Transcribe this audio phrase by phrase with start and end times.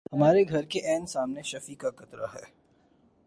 [0.13, 2.43] ہمارے گھر کے عین سامنے شفیع کا کٹڑہ ہے۔